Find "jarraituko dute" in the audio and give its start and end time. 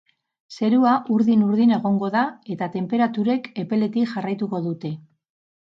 4.17-4.99